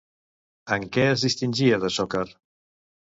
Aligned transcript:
En 0.77 0.87
què 0.95 1.03
es 1.09 1.25
distingia 1.27 1.79
de 1.83 1.91
Sokar? 1.99 2.23